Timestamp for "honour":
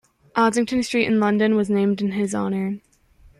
2.33-2.79